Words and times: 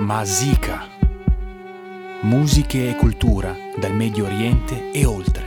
Mazika. 0.00 0.88
Musiche 2.22 2.88
e 2.88 2.96
cultura 2.96 3.54
dal 3.78 3.94
Medio 3.94 4.24
Oriente 4.24 4.90
e 4.92 5.04
oltre. 5.04 5.44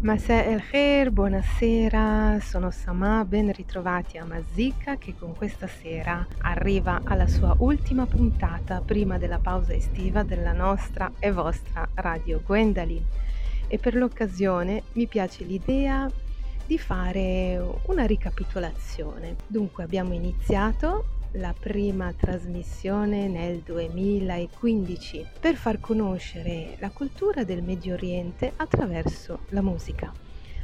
Masè 0.00 0.46
el 0.46 0.62
Khair, 0.70 1.10
buonasera, 1.10 2.38
sono 2.42 2.70
Sama, 2.70 3.24
ben 3.24 3.52
ritrovati 3.52 4.18
a 4.18 4.24
Mazika 4.24 4.98
che 4.98 5.16
con 5.18 5.34
questa 5.34 5.66
sera 5.66 6.24
arriva 6.42 7.00
alla 7.02 7.26
sua 7.26 7.56
ultima 7.58 8.06
puntata 8.06 8.80
prima 8.86 9.18
della 9.18 9.40
pausa 9.40 9.74
estiva 9.74 10.22
della 10.22 10.52
nostra 10.52 11.10
e 11.18 11.32
vostra 11.32 11.88
Radio 11.94 12.40
Gwendalin 12.46 13.04
e 13.68 13.78
per 13.78 13.94
l'occasione 13.94 14.82
mi 14.92 15.06
piace 15.06 15.44
l'idea 15.44 16.10
di 16.66 16.78
fare 16.78 17.58
una 17.86 18.04
ricapitolazione. 18.04 19.36
Dunque 19.46 19.84
abbiamo 19.84 20.12
iniziato 20.12 21.16
la 21.32 21.54
prima 21.58 22.12
trasmissione 22.12 23.28
nel 23.28 23.58
2015 23.58 25.26
per 25.40 25.56
far 25.56 25.78
conoscere 25.78 26.76
la 26.78 26.90
cultura 26.90 27.44
del 27.44 27.62
Medio 27.62 27.94
Oriente 27.94 28.52
attraverso 28.56 29.40
la 29.50 29.62
musica. 29.62 30.12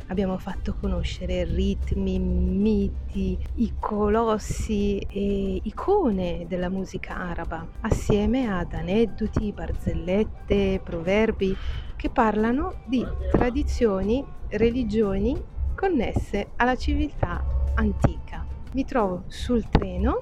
Abbiamo 0.08 0.36
fatto 0.36 0.74
conoscere 0.78 1.44
ritmi, 1.44 2.18
miti, 2.18 3.38
i 3.54 3.74
colossi 3.78 4.98
e 4.98 5.60
icone 5.62 6.44
della 6.46 6.68
musica 6.68 7.16
araba, 7.16 7.66
assieme 7.80 8.46
ad 8.46 8.74
aneddoti, 8.74 9.52
barzellette, 9.52 10.82
proverbi 10.84 11.56
che 12.04 12.10
parlano 12.10 12.82
di 12.84 13.02
tradizioni, 13.30 14.22
religioni 14.48 15.42
connesse 15.74 16.48
alla 16.56 16.76
civiltà 16.76 17.42
antica. 17.76 18.44
Mi 18.74 18.84
trovo 18.84 19.22
sul 19.28 19.70
treno 19.70 20.20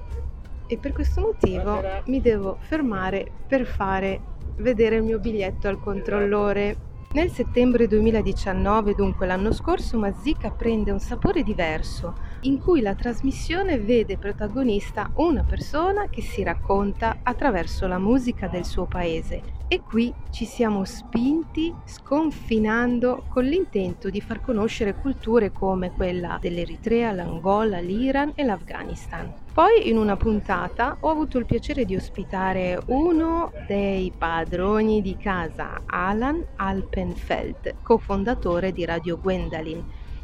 e 0.65 0.77
per 0.77 0.93
questo 0.93 1.19
motivo 1.19 1.83
mi 2.05 2.21
devo 2.21 2.55
fermare 2.61 3.29
per 3.45 3.65
fare 3.65 4.21
vedere 4.59 4.95
il 4.95 5.03
mio 5.03 5.19
biglietto 5.19 5.67
al 5.67 5.81
controllore 5.81 6.91
nel 7.13 7.29
settembre 7.29 7.85
2019, 7.85 8.95
dunque 8.95 9.27
l'anno 9.27 9.51
scorso, 9.51 9.99
Mazika 9.99 10.49
prende 10.49 10.89
un 10.89 10.99
sapore 10.99 11.43
diverso, 11.43 12.15
in 12.41 12.59
cui 12.59 12.81
la 12.81 12.95
trasmissione 12.95 13.77
vede 13.77 14.17
protagonista 14.17 15.11
una 15.17 15.43
persona 15.43 16.07
che 16.09 16.23
si 16.23 16.41
racconta 16.41 17.19
attraverso 17.21 17.85
la 17.85 17.99
musica 17.99 18.47
del 18.47 18.65
suo 18.65 18.85
paese. 18.85 19.62
E 19.73 19.81
qui 19.81 20.13
ci 20.29 20.45
siamo 20.45 20.85
spinti 20.85 21.73
sconfinando 21.85 23.23
con 23.27 23.43
l'intento 23.43 24.11
di 24.11 24.21
far 24.21 24.39
conoscere 24.39 24.93
culture 24.93 25.51
come 25.51 25.89
quella 25.89 26.37
dell'Eritrea, 26.39 27.11
l'Angola, 27.11 27.79
l'Iran 27.79 28.33
e 28.35 28.43
l'Afghanistan. 28.43 29.33
Poi 29.51 29.89
in 29.89 29.97
una 29.97 30.15
puntata 30.15 30.97
ho 30.99 31.09
avuto 31.09 31.39
il 31.39 31.47
piacere 31.47 31.85
di 31.85 31.95
ospitare 31.95 32.79
uno 32.85 33.51
dei 33.65 34.13
padroni 34.15 35.01
di 35.01 35.17
casa, 35.17 35.81
Alan 35.87 36.45
Alpenfeld, 36.57 37.77
cofondatore 37.81 38.73
di 38.73 38.85
Radio 38.85 39.17
Gwendalin, 39.17 39.83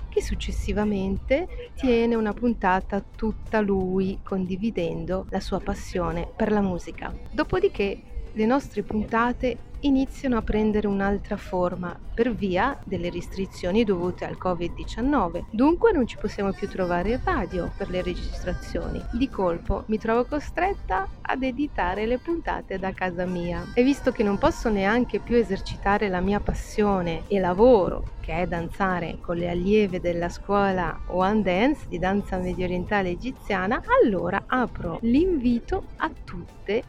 che 0.10 0.22
successivamente 0.22 1.72
tiene 1.74 2.14
una 2.14 2.34
puntata 2.34 3.04
tutta 3.16 3.62
lui, 3.62 4.20
condividendo 4.22 5.26
la 5.30 5.40
sua 5.40 5.60
passione 5.60 6.32
per 6.36 6.52
la 6.52 6.62
musica. 6.62 7.12
Dopodiché 7.32 8.04
le 8.40 8.46
nostre 8.46 8.84
puntate 8.84 9.58
iniziano 9.82 10.38
a 10.38 10.42
prendere 10.42 10.88
un'altra 10.88 11.36
forma 11.36 11.98
per 12.14 12.34
via 12.34 12.78
delle 12.86 13.10
restrizioni 13.10 13.84
dovute 13.84 14.24
al 14.24 14.38
Covid-19. 14.42 15.44
Dunque 15.52 15.92
non 15.92 16.08
ci 16.08 16.16
possiamo 16.18 16.54
più 16.54 16.70
trovare 16.70 17.12
in 17.12 17.22
radio 17.22 17.70
per 17.76 17.90
le 17.90 18.02
registrazioni. 18.02 19.04
Di 19.12 19.30
colpo 19.30 19.84
mi 19.88 19.98
trovo 19.98 20.24
costretta 20.26 21.08
ad 21.22 21.44
editare 21.44 22.06
le 22.06 22.18
puntate 22.18 22.80
da 22.80 22.94
casa 22.94 23.26
mia. 23.26 23.72
E 23.74 23.84
visto 23.84 24.12
che 24.12 24.24
non 24.24 24.38
posso 24.38 24.70
neanche 24.70 25.20
più 25.20 25.36
esercitare 25.36 26.08
la 26.08 26.22
mia 26.22 26.40
passione 26.40 27.24
e 27.28 27.40
lavoro, 27.40 28.04
che 28.22 28.36
è 28.36 28.48
danzare 28.48 29.18
con 29.20 29.36
le 29.36 29.50
allieve 29.50 30.00
della 30.00 30.30
scuola 30.30 30.98
One 31.08 31.42
Dance 31.42 31.88
di 31.90 32.00
danza 32.00 32.38
medio 32.38 32.64
orientale 32.64 33.10
egiziana, 33.10 33.82
allora 34.02 34.44
apro 34.48 35.00
l'invito 35.02 35.84
a 35.98 36.10
tutte 36.24 36.84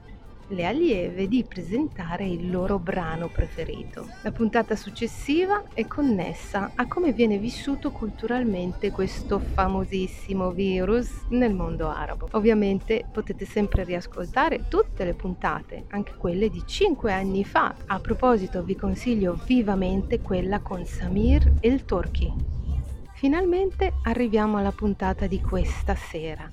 le 0.50 0.64
allieve 0.64 1.28
di 1.28 1.44
presentare 1.44 2.26
il 2.26 2.50
loro 2.50 2.78
brano 2.78 3.28
preferito. 3.28 4.06
La 4.22 4.32
puntata 4.32 4.76
successiva 4.76 5.64
è 5.72 5.86
connessa 5.86 6.72
a 6.74 6.86
come 6.86 7.12
viene 7.12 7.38
vissuto 7.38 7.90
culturalmente 7.90 8.90
questo 8.90 9.38
famosissimo 9.38 10.50
virus 10.50 11.24
nel 11.28 11.54
mondo 11.54 11.88
arabo. 11.88 12.28
Ovviamente 12.32 13.04
potete 13.10 13.44
sempre 13.44 13.84
riascoltare 13.84 14.66
tutte 14.68 15.04
le 15.04 15.14
puntate, 15.14 15.84
anche 15.90 16.14
quelle 16.16 16.48
di 16.48 16.62
5 16.64 17.12
anni 17.12 17.44
fa. 17.44 17.74
A 17.86 17.98
proposito 18.00 18.62
vi 18.62 18.76
consiglio 18.76 19.38
vivamente 19.46 20.20
quella 20.20 20.60
con 20.60 20.84
Samir 20.84 21.52
e 21.60 21.68
il 21.68 21.84
Torchi. 21.84 22.32
Finalmente 23.14 23.92
arriviamo 24.04 24.56
alla 24.56 24.72
puntata 24.72 25.26
di 25.26 25.40
questa 25.40 25.94
sera 25.94 26.50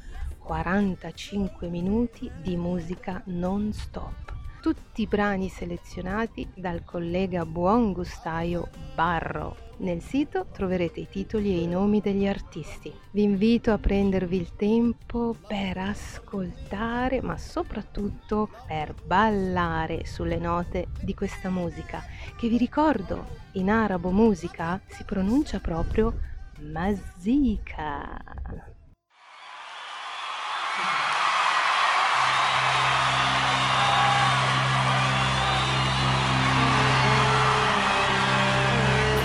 45 0.48 1.68
minuti 1.68 2.32
di 2.42 2.56
musica 2.56 3.22
non 3.26 3.74
stop. 3.74 4.34
Tutti 4.62 5.02
i 5.02 5.06
brani 5.06 5.50
selezionati 5.50 6.48
dal 6.56 6.86
collega 6.86 7.46
buon 7.46 7.92
gustaio 7.92 8.70
Barro. 8.96 9.58
Nel 9.80 10.02
sito 10.02 10.48
troverete 10.54 11.02
i 11.02 11.10
titoli 11.10 11.50
e 11.50 11.64
i 11.64 11.68
nomi 11.68 12.00
degli 12.00 12.26
artisti. 12.26 12.94
Vi 13.12 13.24
invito 13.24 13.74
a 13.74 13.78
prendervi 13.78 14.38
il 14.38 14.56
tempo 14.56 15.36
per 15.46 15.80
ascoltare, 15.80 17.22
ma 17.22 17.38
soprattutto 17.38 18.50
per 18.66 18.96
ballare 19.06 20.06
sulle 20.06 20.38
note 20.38 20.88
di 21.02 21.14
questa 21.14 21.50
musica, 21.50 22.02
che 22.38 22.48
vi 22.48 22.58
ricordo 22.58 23.26
in 23.54 23.70
arabo 23.70 24.12
musica 24.12 24.80
si 24.88 25.04
pronuncia 25.04 25.60
proprio 25.60 26.18
mazika. 26.62 28.77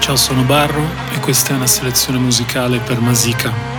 Ciao, 0.02 0.16
sono 0.16 0.42
Barro 0.42 0.82
e 1.14 1.20
questa 1.20 1.52
è 1.52 1.54
una 1.54 1.68
selezione 1.68 2.18
musicale 2.18 2.80
per 2.80 2.98
Masika. 2.98 3.71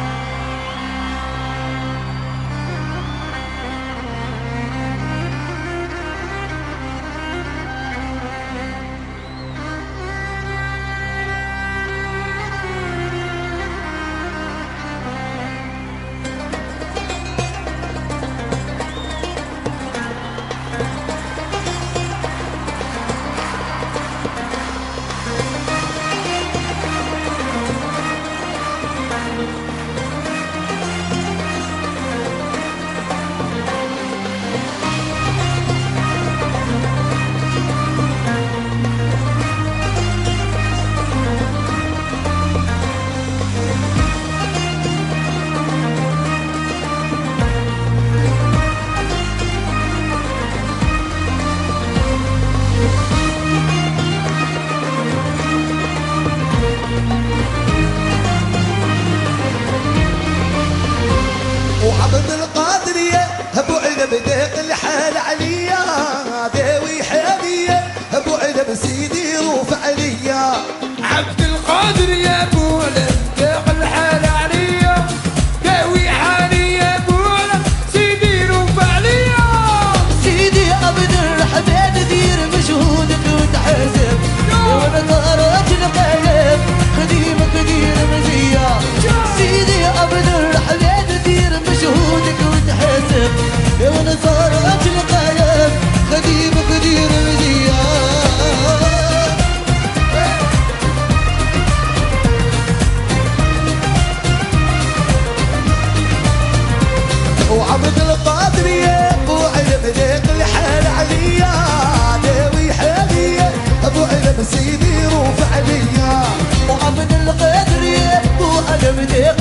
وديق 119.04 119.36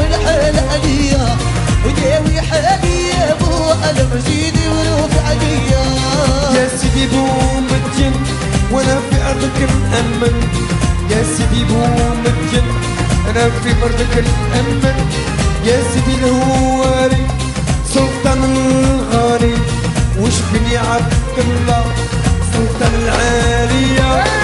عليا 0.73 1.37
وداوي 1.85 2.41
حالي 2.41 3.13
أبو 3.31 3.73
المرشيدي 3.91 4.67
عليا. 5.27 5.85
يا 6.55 6.69
سيدي 6.77 7.07
بوم 7.07 7.67
الجن 7.71 8.15
وأنا 8.73 9.01
في 9.11 9.17
أرضك 9.31 9.59
مأمن 9.61 10.37
يا 11.11 11.23
سيدي 11.37 11.65
بوم 11.65 12.23
الجن 12.27 12.69
أنا 13.31 13.51
في 13.51 13.71
أرضك 13.83 14.25
مأمن 14.53 15.11
يا 15.65 15.79
سيدي 15.93 16.15
الهواري 16.19 17.27
سلطان 17.95 18.45
الغالي. 18.45 19.55
وش 20.21 20.35
بني 20.53 20.77
عبد 20.77 21.39
الله 21.39 21.85
سلطان 22.53 22.95
العالية 23.03 24.42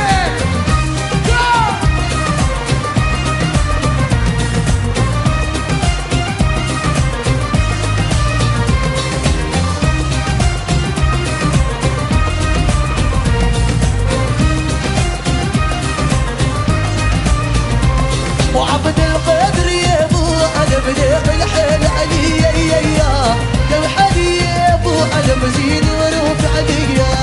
يا 25.28 25.34
تمزيد 25.34 25.84
وروف 25.84 26.56
عليا 26.56 27.14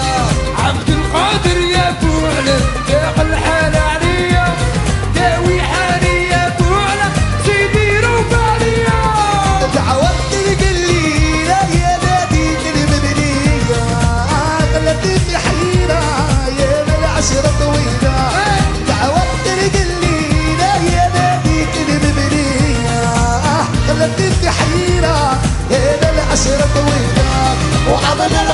عبد 0.58 0.90
القادر 0.90 1.58
يا 1.62 1.90
ابو 1.90 2.85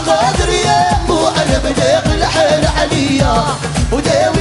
قدرية 0.09 0.89
أنا 1.37 1.57
بليغ 1.63 2.05
الحيل 2.13 2.65
عليا. 2.77 3.45
وداوي 3.91 4.40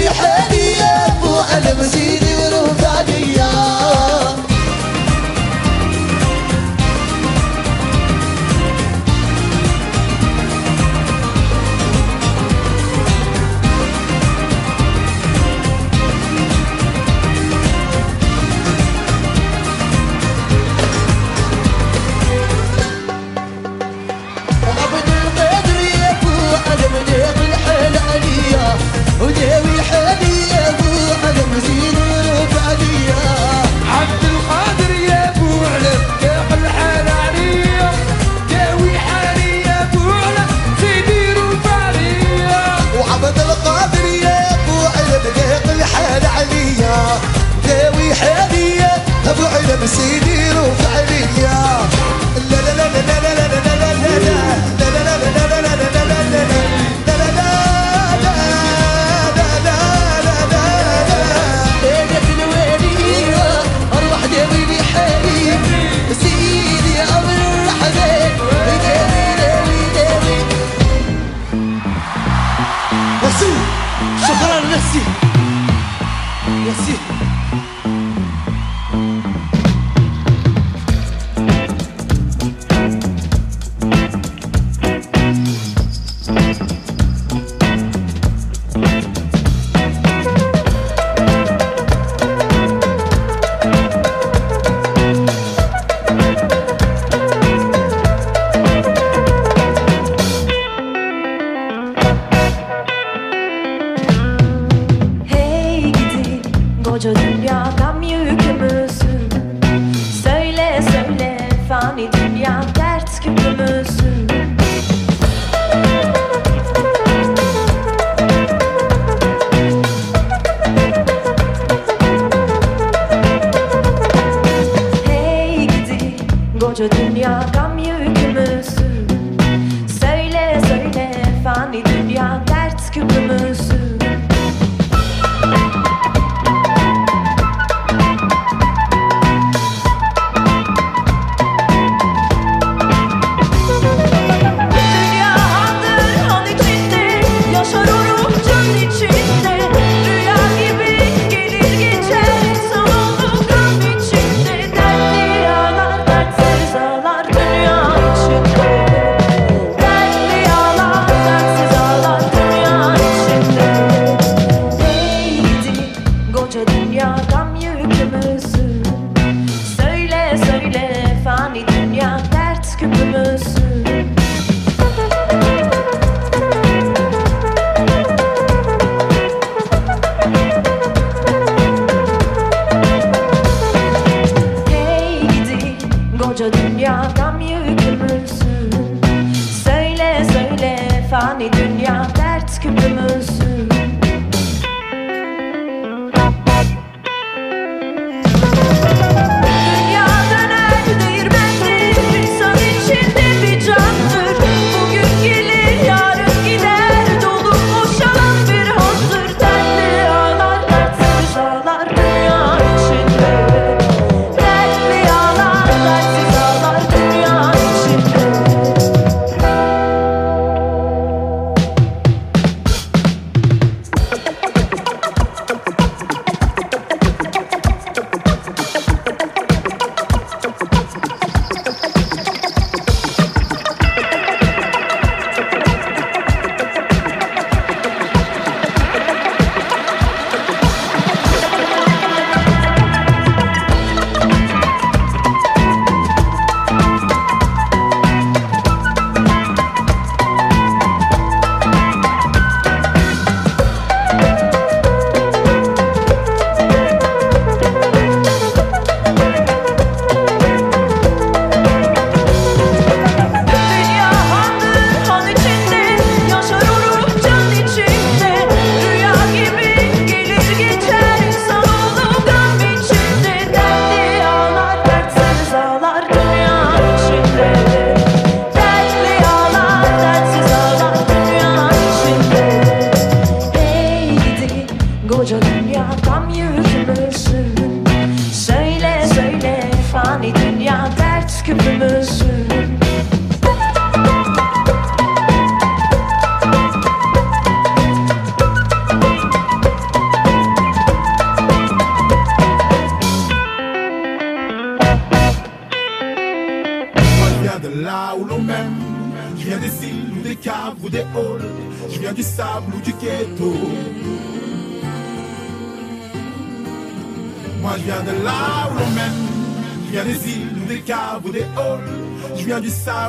لبس 49.71 49.99
يديروا 49.99 50.75
فعليا 50.75 51.89
لا 52.51 52.57
لا 52.57 52.75
لا 52.77 52.89
لا 52.89 53.01
لا 53.07 53.35
لا 53.35 53.35
لا 53.35 53.51
شكرا 74.27 74.61
لنفسي 74.61 75.03
ياسين 76.67 77.30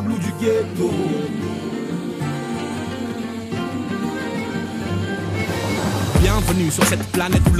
diabo 0.01 0.17
de 0.17 0.31
gueto. 0.39 0.90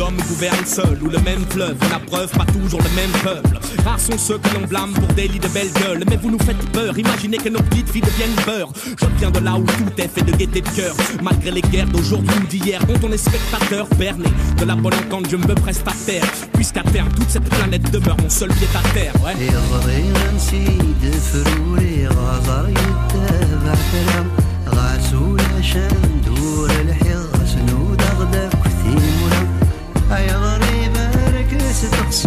l'homme 0.00 0.16
gouverne 0.28 0.64
seul, 0.66 0.98
où 1.02 1.08
le 1.08 1.18
même 1.20 1.44
fleuve 1.50 1.76
la 1.90 1.98
preuve 1.98 2.30
pas 2.30 2.44
toujours 2.46 2.80
le 2.82 2.90
même 2.90 3.10
peuple. 3.22 3.58
Rares 3.84 4.00
sont 4.00 4.18
ceux 4.18 4.38
que 4.38 4.48
l'on 4.54 4.66
blâme 4.66 4.92
pour 4.92 5.08
des 5.14 5.28
lits 5.28 5.38
de 5.38 5.48
belles 5.48 5.72
gueules, 5.72 6.02
mais 6.08 6.16
vous 6.16 6.30
nous 6.30 6.38
faites 6.38 6.64
peur, 6.72 6.98
imaginez 6.98 7.38
que 7.38 7.48
nos 7.48 7.62
petites 7.62 7.90
filles 7.90 8.02
deviennent 8.02 8.44
beurre. 8.44 8.72
Je 8.84 9.06
viens 9.18 9.30
de 9.30 9.40
là 9.40 9.54
où 9.56 9.64
tout 9.64 9.92
est 9.98 10.08
fait 10.08 10.22
de 10.22 10.32
gaieté 10.32 10.60
de 10.60 10.68
cœur, 10.68 10.94
malgré 11.22 11.50
les 11.50 11.62
guerres 11.62 11.88
d'aujourd'hui 11.88 12.36
ou 12.42 12.46
d'hier, 12.46 12.84
dont 12.86 13.08
on 13.08 13.12
est 13.12 13.16
spectateur 13.18 13.86
berné. 13.98 14.28
De 14.58 14.64
la 14.64 14.74
bonne 14.74 14.94
entente, 14.94 15.26
je 15.30 15.36
me 15.36 15.54
preste 15.54 15.86
à 15.86 15.92
terre, 16.04 16.26
puisqu'à 16.52 16.82
terme, 16.82 17.08
toute 17.16 17.30
cette 17.30 17.48
planète 17.48 17.90
demeure 17.90 18.16
mon 18.22 18.30
seul 18.30 18.50
pied 18.50 18.68
à 18.74 18.88
terre. 18.94 19.14
Ouais. 19.24 19.34
يغري 19.46 20.12
نسيد 20.36 21.14
فروري 21.32 22.06
غزر 22.06 22.68
يتبع 22.68 23.74
كلام 23.92 24.26
غاسول 24.68 25.40
عشان 25.58 26.20
دور 26.26 26.70
الحرس 26.70 27.09
Moi 32.11 32.19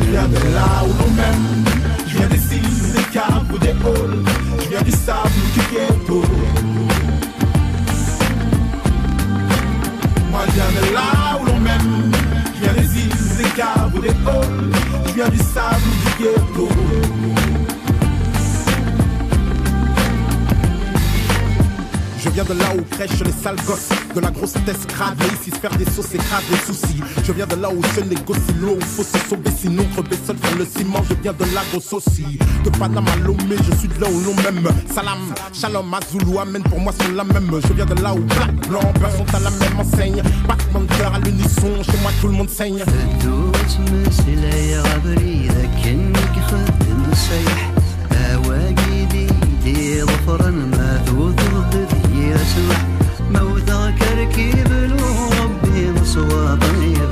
je 0.00 0.10
viens 0.10 0.26
de 0.26 0.54
là 0.54 0.82
où 0.82 0.92
l'on 0.98 1.10
m'aime. 1.10 1.64
Je 2.08 2.16
viens 2.16 2.26
des 2.26 2.54
îles, 2.56 2.92
des 2.94 3.02
caves 3.12 3.44
ou 3.52 3.58
des 3.58 3.68
halls. 3.68 4.24
Je 4.62 4.68
viens 4.70 4.80
du 4.80 4.90
sable 4.92 5.28
ou 5.36 5.50
du 5.52 5.60
ghetto. 5.70 6.22
Moi 10.30 10.40
je 10.46 10.52
viens 10.52 10.72
de 10.80 10.94
là 10.94 11.38
où 11.38 11.44
l'on 11.44 11.60
m'aime. 11.60 12.12
Je 12.54 12.60
viens 12.62 12.72
des 12.72 12.98
îles, 12.98 13.36
des 13.36 13.50
caves 13.54 13.92
ou 13.94 14.00
des 14.00 14.08
halls. 14.08 14.72
Je 15.08 15.12
viens 15.12 15.28
du 15.28 15.36
sable 15.36 15.91
viens 22.41 22.43
de 22.43 22.53
là 22.53 22.65
où 22.77 22.81
crèchent 22.95 23.23
les 23.23 23.31
sales 23.31 23.61
gosses 23.65 23.89
De 24.15 24.19
la 24.19 24.31
grosse 24.31 24.53
tête 24.53 24.87
crade 24.87 25.15
Mais 25.19 25.27
ici 25.27 25.51
se 25.51 25.57
faire 25.57 25.75
des 25.77 25.85
sauces 25.85 26.13
écrase 26.15 26.43
les 26.49 26.57
soucis 26.57 27.01
Je 27.23 27.31
viens 27.31 27.47
de 27.47 27.55
là 27.55 27.69
où 27.69 27.81
se 27.95 28.01
négocie 28.01 28.41
l'eau 28.61 28.77
Où 28.77 28.85
faut 28.85 29.03
se 29.03 29.17
sauver 29.29 29.51
sinon 29.57 29.83
crever 29.93 30.17
seul 30.25 30.37
sur 30.43 30.57
le 30.57 30.65
ciment 30.65 31.03
Je 31.09 31.15
viens 31.21 31.33
de 31.33 31.45
Lagos 31.53 31.93
aussi 31.95 32.39
De 32.63 32.69
Panama 32.71 33.11
à 33.11 33.15
Lomé 33.17 33.55
Je 33.69 33.75
suis 33.77 33.87
de 33.87 34.01
là 34.01 34.07
où 34.09 34.19
l'on 34.21 34.35
m'aime 34.35 34.67
Salam, 34.93 35.19
Shalom, 35.53 35.93
Azulu, 35.93 36.37
Amen 36.37 36.63
Pour 36.63 36.79
moi 36.79 36.93
sont 36.93 37.11
la 37.13 37.23
même 37.23 37.51
Je 37.67 37.73
viens 37.73 37.85
de 37.85 38.01
là 38.01 38.13
où 38.13 38.19
black, 38.19 38.55
blanc, 38.67 38.93
beurre 38.99 39.11
sont 39.11 39.35
à 39.35 39.39
la 39.39 39.51
même 39.51 39.79
enseigne 39.79 40.21
Battement 40.47 40.81
de 40.81 40.93
cœur 40.95 41.13
à 41.13 41.19
l'unisson 41.19 41.83
Chez 41.83 41.97
moi 42.01 42.11
tout 42.21 42.27
le 42.27 42.33
monde 42.33 42.49
saigne 42.49 42.83
الدوس 42.87 43.77
مسلا 43.79 44.81
غبري 44.81 45.47
لكنك 45.47 46.35
خدم 46.47 47.11
السيح 47.11 47.71
أواجدي 48.35 49.27
دي 49.63 50.03
ظفرا 50.03 50.49
ما 50.51 51.03
توثق 51.05 51.69
ذي 51.73 51.80
موتى 53.30 53.72
موثق 53.72 54.12
ركيب 54.18 54.70
وربي 54.70 56.00
مصوى 56.00 56.58
طيب 56.60 57.02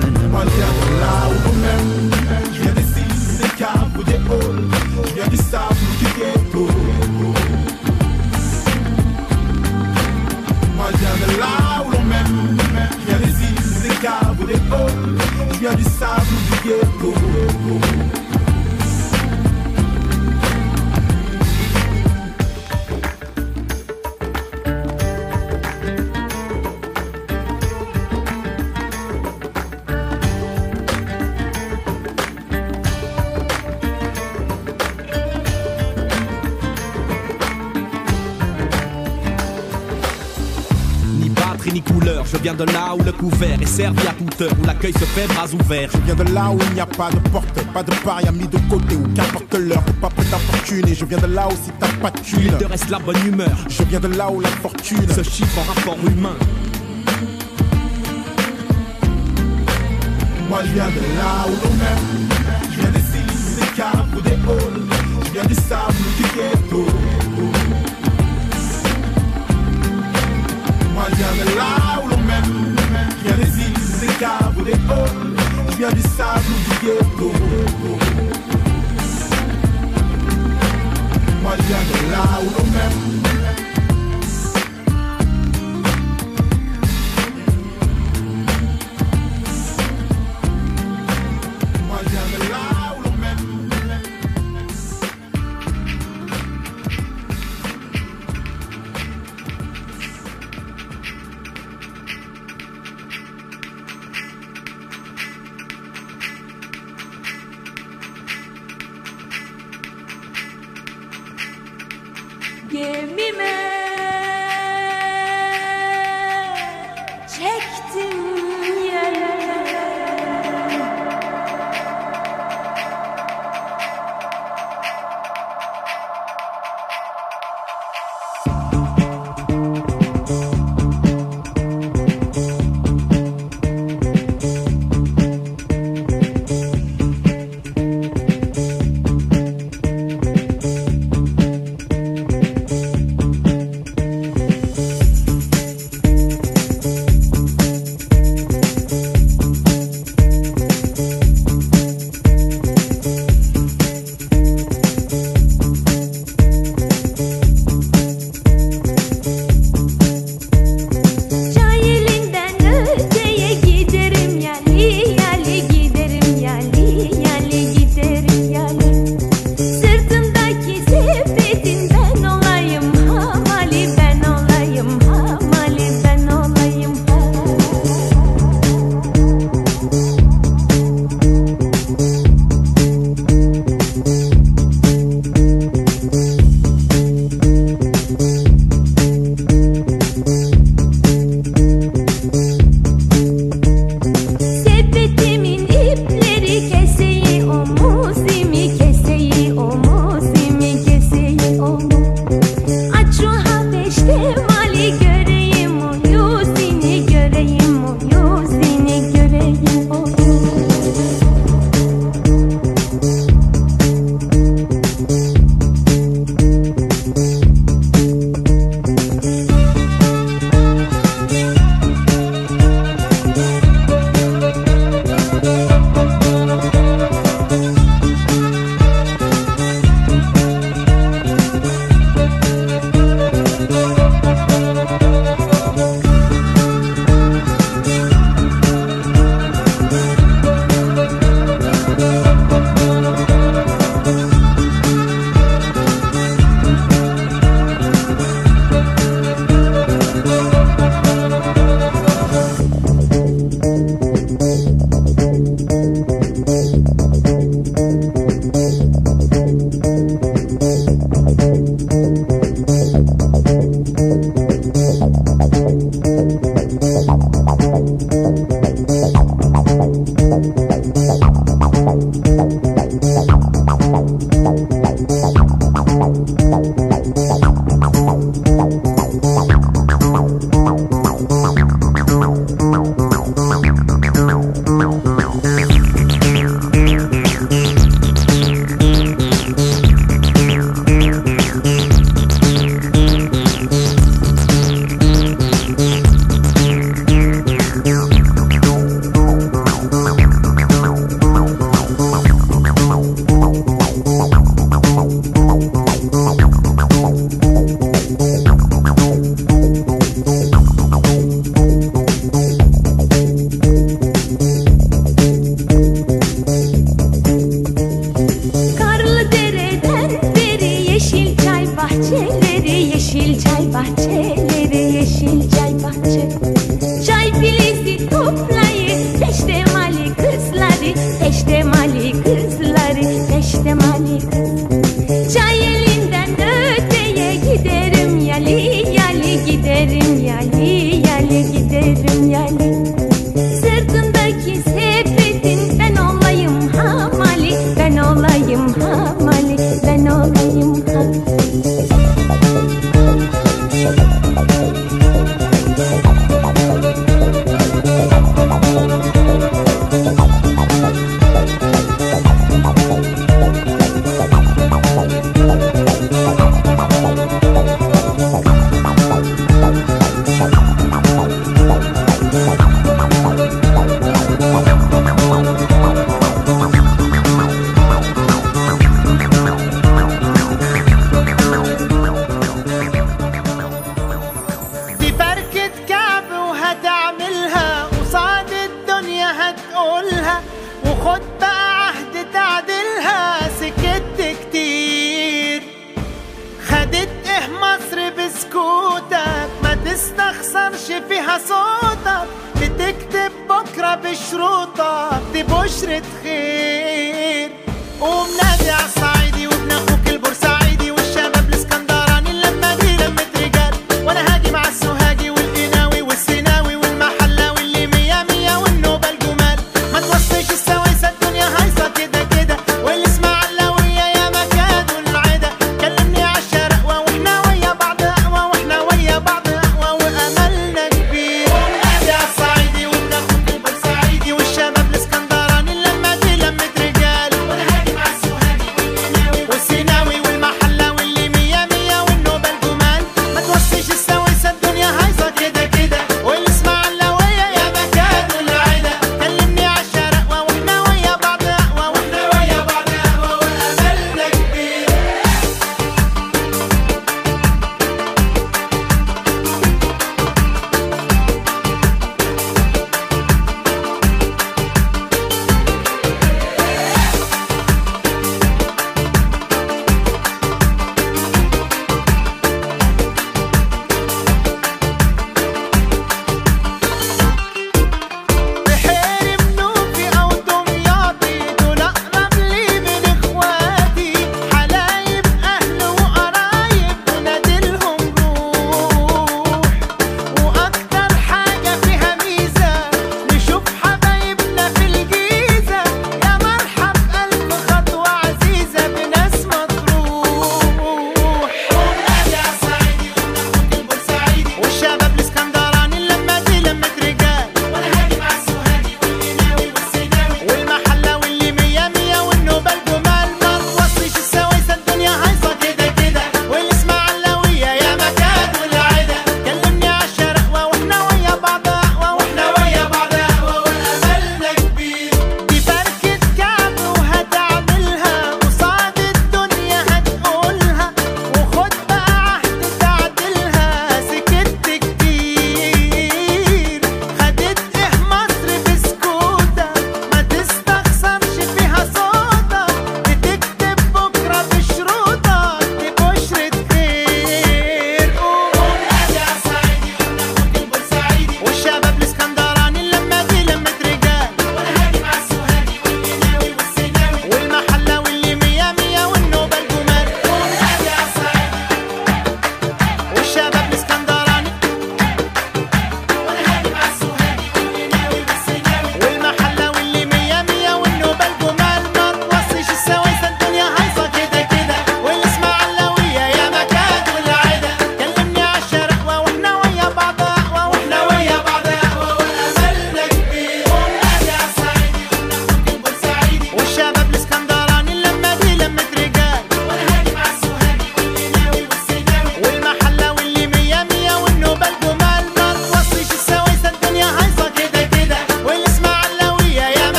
Je 15.60 15.66
viens 15.66 15.74
du 15.74 15.82
sable 15.82 16.26
du 16.48 16.68
ghetto. 16.68 18.19
Viens 42.42 42.54
de 42.54 42.64
là 42.64 42.94
où 42.98 43.02
le 43.02 43.12
couvert 43.12 43.60
est 43.60 43.66
servi 43.66 44.06
à 44.06 44.12
toute 44.12 44.40
heure, 44.40 44.52
où 44.60 44.66
l'accueil 44.66 44.92
se 44.92 45.04
fait 45.04 45.26
bras 45.26 45.46
ouverts. 45.52 45.90
Je 45.92 45.98
viens 45.98 46.14
de 46.14 46.32
là 46.32 46.50
où 46.50 46.58
il 46.68 46.74
n'y 46.74 46.80
a 46.80 46.86
pas 46.86 47.10
de 47.10 47.18
porte, 47.30 47.62
pas 47.72 47.82
de 47.82 47.92
paria 48.04 48.32
mis 48.32 48.46
de 48.46 48.58
côté, 48.68 48.96
où 48.96 49.06
qu'importe 49.14 49.54
l'heure, 49.54 49.82
pas 50.00 50.08
prêt 50.08 50.24
ta 50.24 50.38
fortune. 50.38 50.86
Et 50.88 50.94
je 50.94 51.04
viens 51.04 51.18
de 51.18 51.26
là 51.26 51.48
où 51.48 51.52
si 51.52 51.70
t'as 51.78 51.88
pas 52.00 52.10
de 52.10 52.20
thune, 52.20 52.40
Il 52.44 52.56
te 52.56 52.64
reste 52.64 52.90
la 52.90 52.98
bonne 52.98 53.26
humeur, 53.26 53.56
je 53.68 53.82
viens 53.84 54.00
de 54.00 54.08
là 54.08 54.30
où 54.30 54.40
la 54.40 54.48
fortune 54.48 55.06
ce 55.08 55.22
chiffre 55.22 55.58
en 55.58 55.72
rapport 55.72 55.98
humain. 56.06 56.36
Moi 60.48 60.60
je 60.64 60.72
viens 60.72 60.88
de 60.88 61.00
là 61.16 61.46
où 61.46 61.50
l'on 61.64 61.74
m'aime 61.74 62.28
Je 62.72 62.80
viens 62.80 62.90
des 62.90 62.98
îles, 62.98 63.60
des 63.60 63.76
caves 63.76 64.08
ou 64.16 64.20
des 64.20 64.30
halls 64.30 64.82
Je 65.26 65.30
viens 65.30 65.44
du 65.44 65.54
sable 65.54 65.94
ou 66.00 66.10
du 66.16 66.24
ghetto 66.34 66.86
Moi 70.92 71.04
je 71.10 71.14
viens 71.14 71.44
de 71.44 71.56
là 71.56 72.02
où 72.02 72.09
escravo 74.20 74.62
de 74.62 74.72
ouro, 74.72 75.78
me 75.78 75.84
abissado 75.86 76.42
do 76.42 76.80
gueto. 76.80 77.32
Mariano 81.42 82.10
Lauro 82.10 82.66
mesmo. 82.66 83.29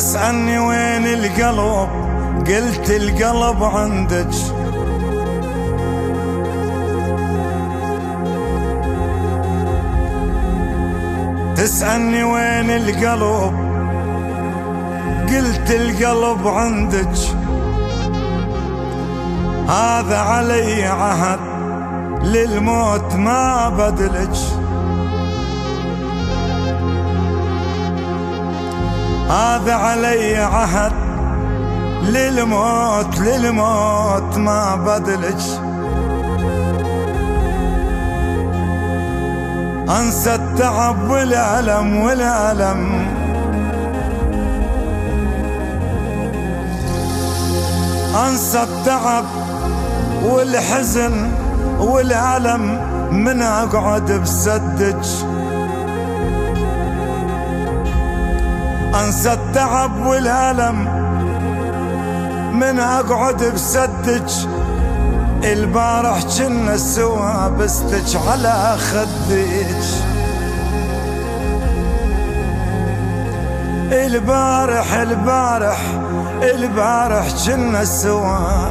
تسألني 0.00 0.58
وين 0.58 1.06
القلب؟ 1.06 1.88
قلت 2.48 2.90
القلب 2.90 3.64
عندك. 3.64 4.34
تسألني 11.56 12.22
وين 12.24 12.70
القلب؟ 12.70 13.54
قلت 15.28 15.70
القلب 15.70 16.48
عندك. 16.48 17.16
هذا 19.68 20.18
علي 20.18 20.84
عهد 20.84 21.40
للموت 22.24 23.14
ما 23.14 23.68
بدلج 23.68 24.38
هذا 29.30 29.74
علي 29.74 30.36
عهد. 30.36 30.92
للموت 32.02 33.18
للموت 33.18 34.38
ما 34.38 34.74
بدلج 34.74 35.42
أنسى 39.90 40.34
التعب 40.34 41.10
والألم 41.10 41.96
والألم. 41.96 43.06
أنسى 48.28 48.62
التعب 48.62 49.24
والحزن 50.24 51.30
والألم 51.80 52.62
من 53.12 53.42
أقعد 53.42 54.12
بسدج. 54.12 55.29
أنسى 59.04 59.32
التعب 59.32 60.06
والألم. 60.06 61.00
من 62.52 62.80
أقعد 62.80 63.44
بسدج 63.54 64.32
البارح 65.44 66.18
كنا 66.38 66.76
سوا 66.76 67.48
بستج 67.48 68.16
على 68.28 68.76
خدج 68.78 69.84
البارح 73.92 74.92
البارح 74.92 75.80
البارح 76.42 77.26
كنا 77.46 77.84
سوا. 77.84 78.68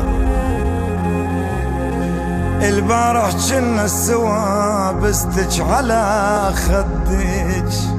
البارح 2.61 3.29
كنا 3.49 3.87
سوا 3.87 4.91
بستج 4.91 5.61
على 5.61 6.51
خدج 6.55 7.98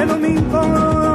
che 0.00 0.06
non 0.06 0.20
mi 0.20 0.30
importa. 0.30 1.09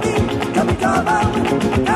coming, 0.00 0.52
coming, 0.54 0.76
coming. 0.76 1.93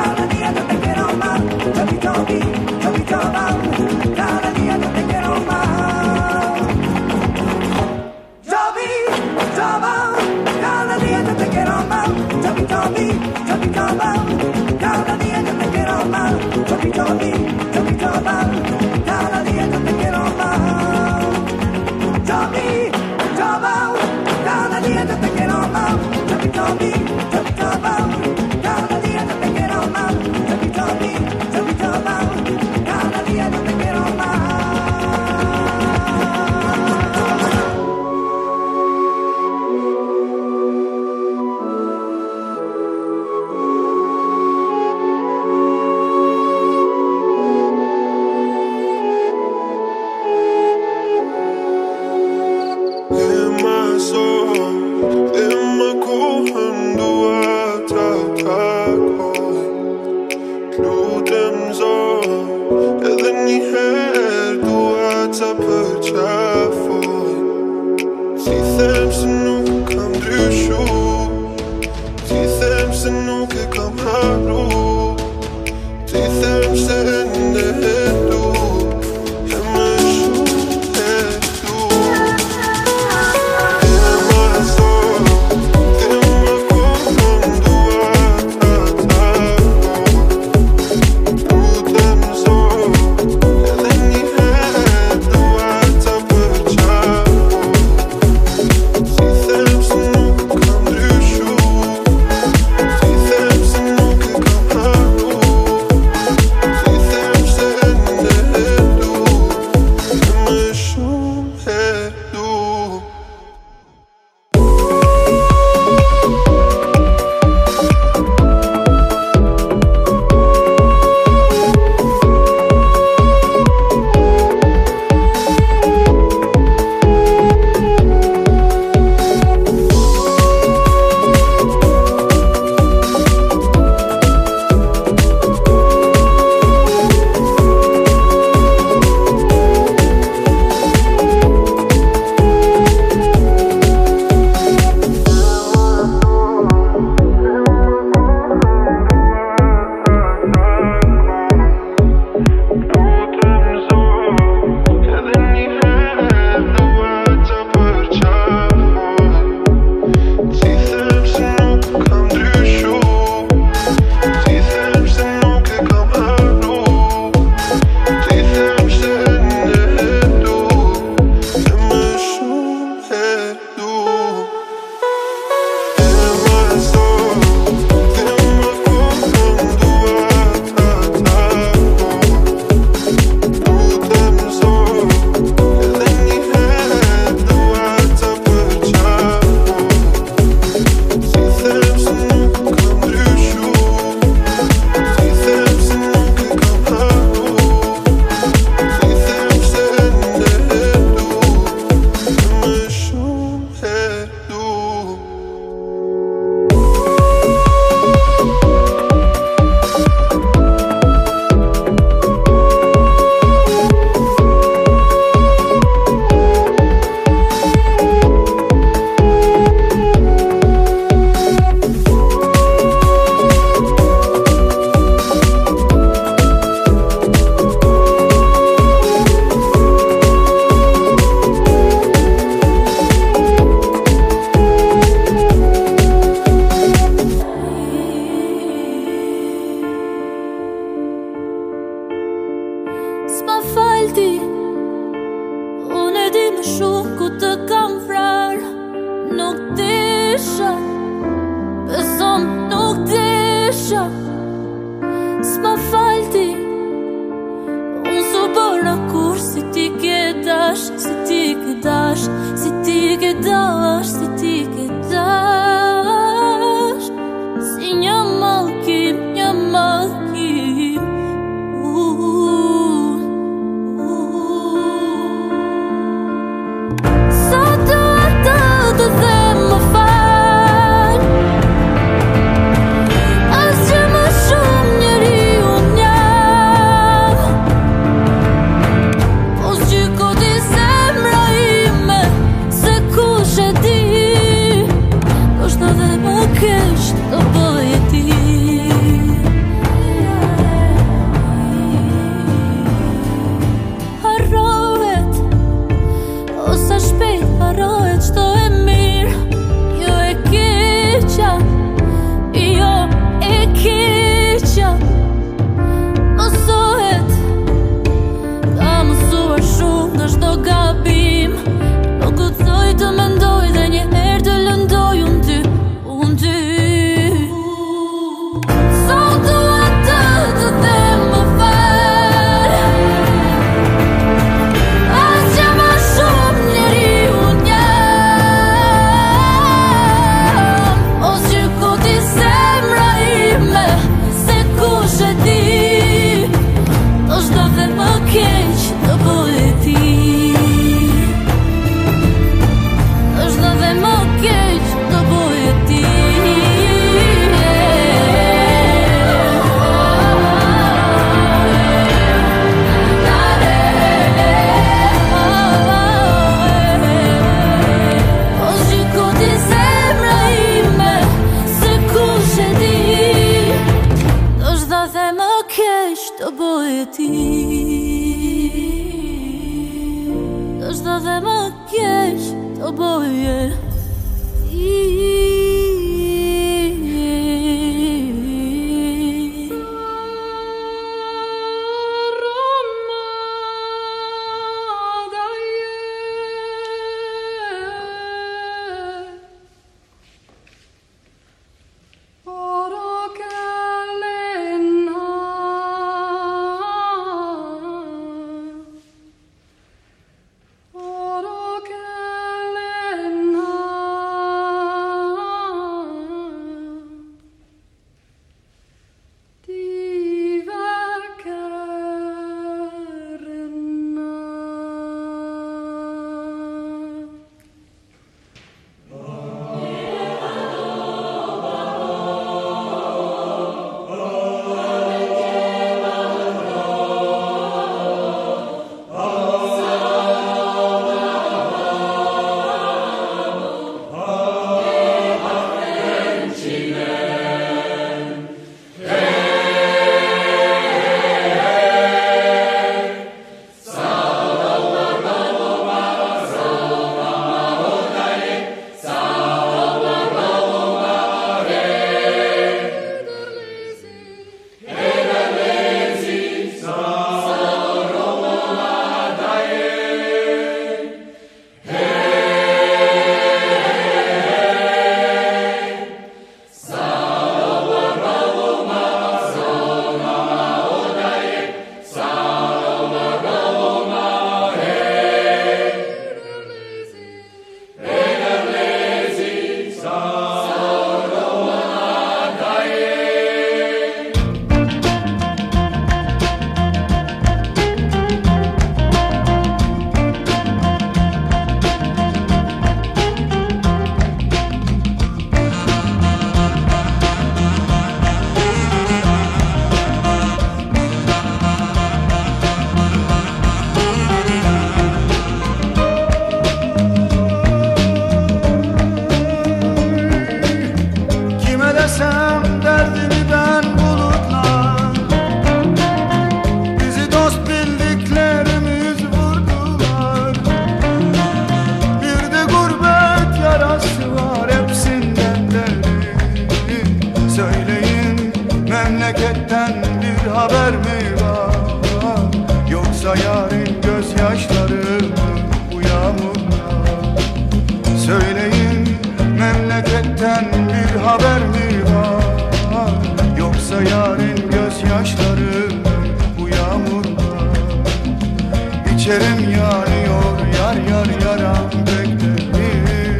İçerim 559.28 559.60
yanıyor 559.70 560.58
yar 560.78 560.96
yar 560.96 561.28
yaram 561.44 561.90
beklerim 562.06 563.38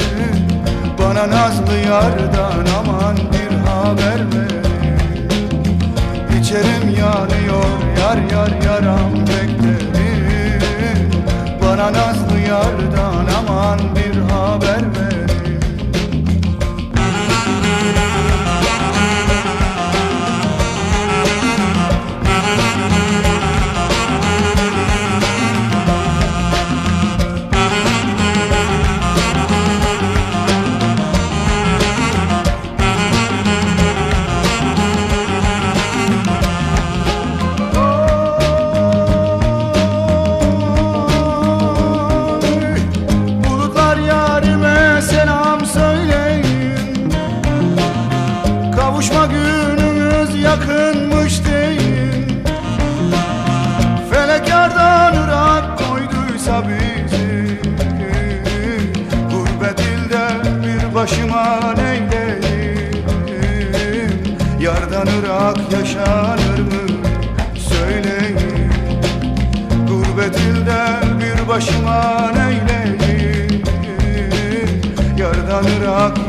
Bana 0.98 1.30
nazlı 1.30 1.76
yardan 1.76 2.66
aman 2.78 3.16
bir 3.16 3.56
haber 3.56 4.20
verin 4.32 5.60
İçerim 6.40 6.88
yanıyor 6.88 7.78
yar 8.00 8.18
yar 8.32 8.62
yaram 8.64 9.12
beklerim 9.14 11.10
Bana 11.62 11.92
nazlı 11.92 12.27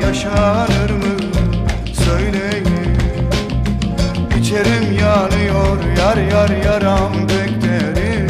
yaşanır 0.10 0.89
mı? 0.89 1.16
Söyleyin. 1.93 2.68
İçerim 4.39 4.97
yanıyor 4.99 5.78
yar 5.97 6.18
yar 6.18 6.49
yaram 6.66 7.14
beklerim 7.14 8.30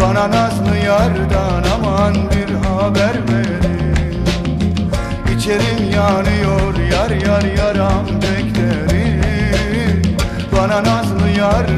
Bana 0.00 0.30
nazlı 0.30 0.76
yardan 0.86 1.64
aman 1.74 2.14
bir 2.14 2.54
haber 2.54 3.14
verin. 3.28 3.94
İçerim 5.36 5.90
yanıyor 5.94 6.74
yar 6.92 7.10
yar 7.10 7.56
yaram 7.56 8.06
beklerim 8.06 10.02
Bana 10.52 10.84
nazlı 10.84 11.28
yardan 11.38 11.77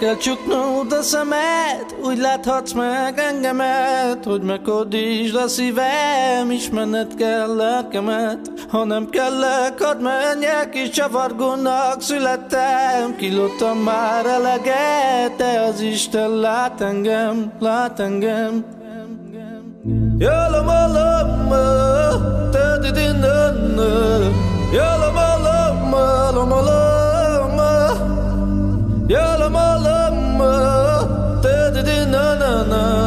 kell 0.00 0.16
csuknod 0.16 0.92
a 0.92 1.02
szemed, 1.02 1.86
úgy 2.04 2.18
láthatsz 2.18 2.72
meg 2.72 3.18
engemet, 3.18 4.24
hogy 4.24 4.42
megkodítsd 4.42 5.34
a 5.34 5.48
szívem, 5.48 6.50
ismerned 6.50 7.14
kell 7.14 7.56
lelkemet. 7.56 8.38
Ha 8.68 8.84
nem 8.84 9.08
kellek, 9.10 9.82
hadd 9.82 10.00
menjek, 10.00 10.74
és 10.74 10.90
csavargónak 10.90 12.02
születtem. 12.02 13.16
Kilottam 13.16 13.78
már 13.78 14.26
eleget, 14.26 15.36
de 15.36 15.60
az 15.68 15.80
Isten 15.80 16.30
lát 16.30 16.80
engem, 16.80 17.52
lát 17.58 18.00
engem. 18.00 18.64
Yalla 20.18 20.62
malama, 20.62 21.60
tadidinana. 22.50 23.88
Yalla 24.72 25.10
malama, 25.12 26.30
lama 26.30 26.60
lama. 26.60 26.79
sana 32.70 32.99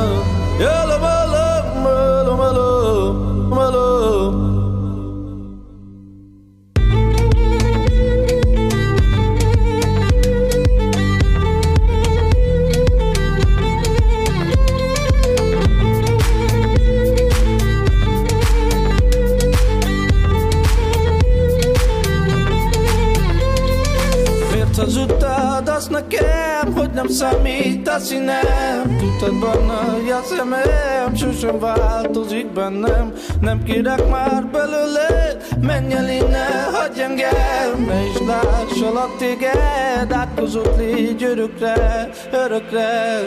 nem 27.04 27.12
számít 27.12 27.88
a 27.88 28.00
színem. 28.00 28.98
Tudtad 29.00 29.40
benne, 29.40 29.74
hogy 29.74 30.10
a 30.10 30.22
szemem 30.24 31.16
sosem 31.16 31.60
változik 31.60 32.54
bennem. 32.54 33.14
Nem 33.42 33.64
kérek 33.64 34.10
már 34.10 34.46
belőle, 34.46 35.38
menj 35.62 35.94
el 35.94 36.10
innen, 36.10 36.74
hagyj 36.74 37.02
engem. 37.02 37.86
Ne 37.88 38.06
is 38.06 38.18
lássalak 38.28 39.18
téged, 39.18 40.12
átkozott 40.12 40.78
légy 40.78 41.24
örökre, 41.24 42.10
örökre. 42.32 43.20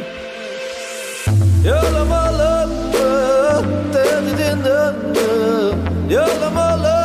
Yalla 1.65 2.05
malama, 2.05 3.61
tadidinana. 3.91 4.95
Yalla 6.09 6.51
malama, 6.51 6.96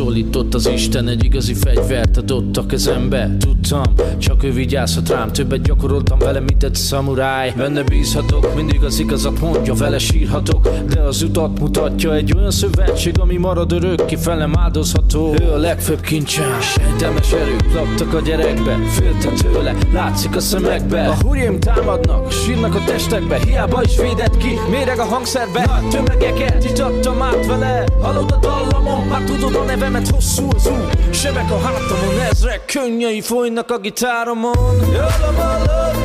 megszólított 0.00 0.54
az 0.54 0.66
Isten 0.66 1.08
Egy 1.08 1.24
igazi 1.24 1.54
fegyvert 1.54 2.16
adott 2.16 2.56
a 2.56 2.66
kezembe. 2.66 3.36
Tudtam, 3.38 3.82
csak 4.18 4.44
ő 4.44 4.52
vigyázhat 4.52 5.08
rám 5.08 5.32
Többet 5.32 5.62
gyakoroltam 5.62 6.18
vele, 6.18 6.40
mint 6.40 6.62
egy 6.62 6.74
szamuráj. 6.74 7.52
Benne 7.56 7.82
bízhatok, 7.82 8.54
mindig 8.54 8.82
az 8.82 8.98
igazat 8.98 9.40
mondja 9.40 9.74
Vele 9.74 9.98
sírhatok, 9.98 10.68
de 10.88 11.00
az 11.00 11.22
utat 11.22 11.60
mutatja 11.60 12.14
Egy 12.14 12.34
olyan 12.36 12.50
szövetség, 12.50 13.18
ami 13.18 13.36
marad 13.36 13.72
örökké 13.72 14.16
Felem 14.16 14.56
áldozható, 14.58 15.34
ő 15.40 15.52
a 15.52 15.56
legfőbb 15.56 16.00
kincsem 16.00 16.60
Sejtelmes 16.60 17.32
erők 17.32 17.72
laktak 17.74 18.14
a 18.14 18.20
gyerekbe 18.20 18.78
Féltek 18.88 19.32
tőle, 19.32 19.74
látszik 19.92 20.36
a 20.36 20.40
szemekbe. 20.40 21.06
A 21.06 21.16
hurjém 21.22 21.60
támadnak, 21.60 22.32
sírnak 22.32 22.74
a 22.74 22.82
testekbe 22.86 23.38
Hiába 23.44 23.82
is 23.82 23.96
védett 23.96 24.36
ki, 24.36 24.58
méreg 24.70 24.98
a 24.98 25.04
hangszerbe. 25.04 25.64
Nagy 25.66 25.88
tömegeket 25.88 26.64
itattam 26.64 27.22
át 27.22 27.46
vele 27.46 27.84
Hallod 28.02 28.30
a 28.30 28.36
dallamon, 28.36 29.06
már 29.06 29.22
tudod 29.22 29.54
a 29.54 29.64
szemet 29.90 30.08
hosszú 30.08 30.48
az 30.54 30.66
út 30.66 31.14
Sebek 31.14 31.50
a 31.50 31.58
hátamon, 31.58 32.20
ezrek 32.30 32.64
könnyei 32.64 33.20
folynak 33.20 33.70
a 33.70 33.78
gitáromon. 33.78 34.76
Jöllem 34.92 35.38
a 35.38 35.58
love, 35.58 35.98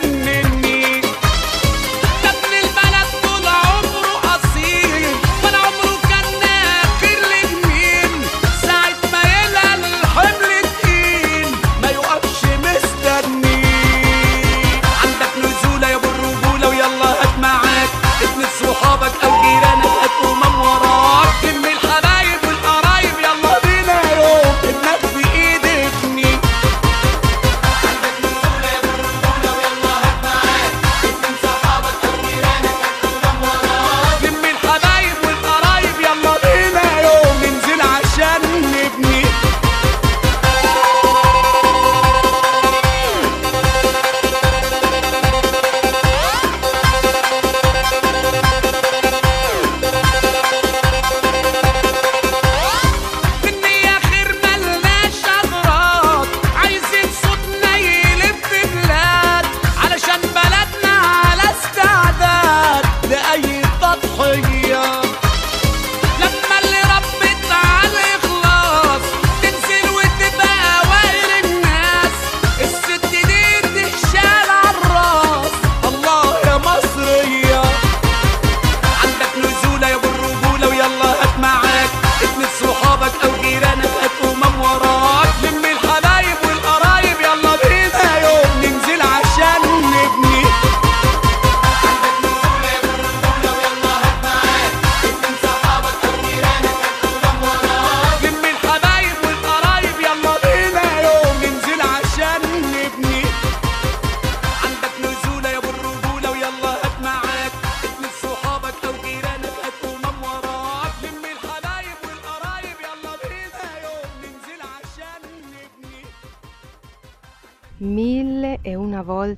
goodness. 0.00 0.41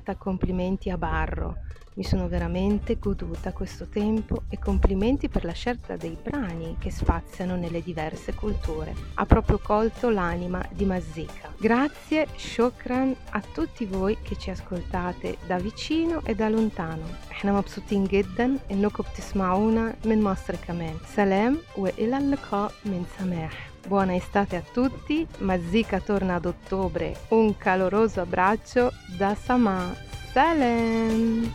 volta 0.04 0.14
complimenti 0.14 0.90
a 0.90 0.98
Barro. 0.98 1.50
Mi 1.94 2.04
sono 2.04 2.28
veramente 2.28 2.98
goduta 2.98 3.52
questo 3.52 3.88
tempo 3.88 4.42
e 4.50 4.58
complimenti 4.58 5.28
per 5.30 5.44
la 5.44 5.52
scelta 5.52 5.96
dei 5.96 6.16
brani 6.22 6.76
che 6.78 6.90
spaziano 6.90 7.56
nelle 7.56 7.82
diverse 7.82 8.34
culture. 8.34 8.94
Ha 9.14 9.24
proprio 9.24 9.58
colto 9.58 10.10
l'anima 10.10 10.62
di 10.70 10.84
Mazzica. 10.84 11.48
Grazie, 11.58 12.26
shukran 12.36 13.14
a 13.30 13.40
tutti 13.40 13.86
voi 13.86 14.18
che 14.20 14.36
ci 14.36 14.50
ascoltate 14.50 15.38
da 15.46 15.58
vicino 15.58 16.20
e 16.24 16.34
da 16.34 16.48
lontano. 16.50 17.06
احنا 17.30 17.52
مبسوطين 17.52 18.04
جدا 18.04 18.56
انكم 18.70 19.04
بتسمعونا 19.12 19.94
من 20.04 20.22
مصر 20.22 20.56
كمان. 20.56 20.96
سلام 21.16 21.56
والى 21.76 22.18
اللقاء 22.18 22.72
من 22.84 23.04
سماح. 23.18 23.63
Buona 23.87 24.15
estate 24.15 24.55
a 24.55 24.61
tutti, 24.61 25.27
Mazzica 25.39 25.99
torna 25.99 26.35
ad 26.35 26.45
ottobre. 26.45 27.15
Un 27.29 27.55
caloroso 27.55 28.19
abbraccio 28.19 28.91
da 29.15 29.35
Sama. 29.35 29.93
Salem! 30.33 31.51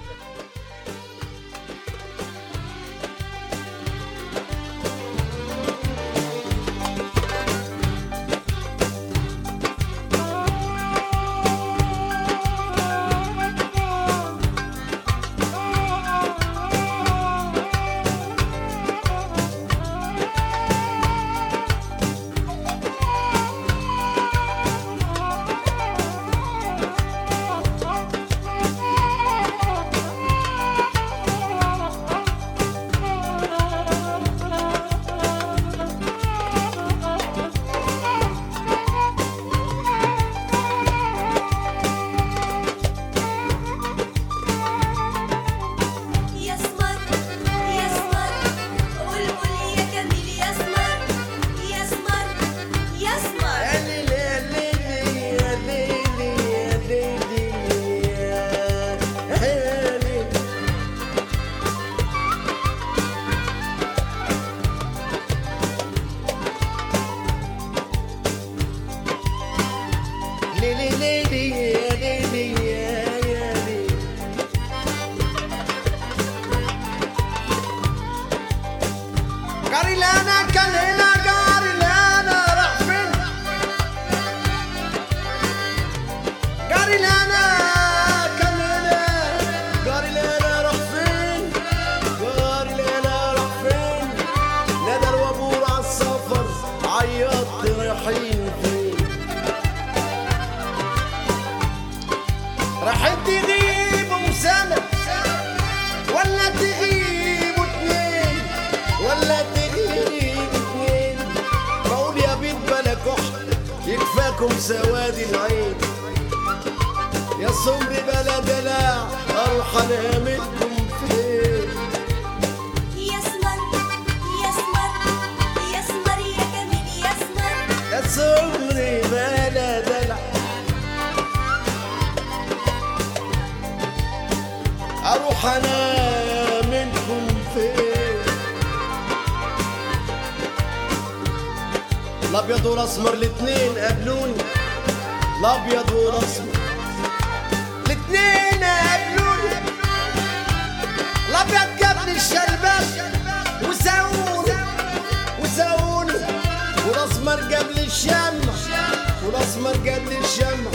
الشمع 160.30 160.70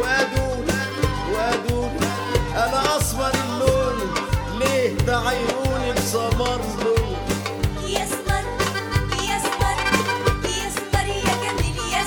وادوني 0.00 1.98
أنا 2.56 2.96
اسمر 2.96 3.30
اللون 3.44 4.14
ليه 4.58 4.96
تعيروني 5.06 5.92
بسمر 5.92 6.60
يا 11.06 11.34
جميل 11.42 12.06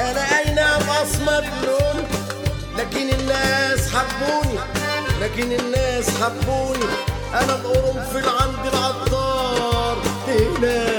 أنا 0.00 0.38
اي 0.38 0.54
نعم 0.54 0.82
اسمر 1.02 1.38
اللون 1.52 2.04
لكن 2.78 3.08
الناس 3.20 3.80
حبوني 3.94 4.58
لكن 5.20 5.52
الناس 5.52 6.10
حبوني. 6.22 6.84
أنا 7.34 7.54
القرنفل 7.56 8.28
عند 8.28 8.66
العطار 8.72 9.96
هنا 10.28 10.93